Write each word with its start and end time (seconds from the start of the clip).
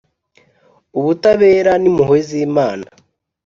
Ubutabera 0.99 1.71
n’impuhwe 1.81 2.19
z’Imana 2.29 2.87